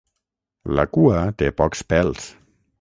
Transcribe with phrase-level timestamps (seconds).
[0.79, 2.29] La cua té pocs pèls.